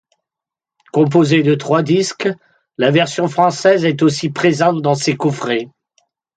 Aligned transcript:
Composés 0.91 1.43
de 1.43 1.53
trois 1.53 1.83
disques, 1.83 2.27
la 2.79 2.89
version 2.89 3.27
française 3.27 3.85
est 3.85 4.01
aussi 4.01 4.31
présente 4.31 4.81
dans 4.81 4.95
ces 4.95 5.15
coffrets. 5.15 5.69